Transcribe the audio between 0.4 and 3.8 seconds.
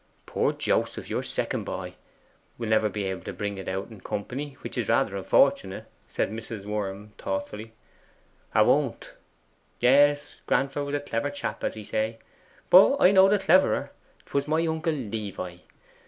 Joseph, your second boy, will never be able to bring it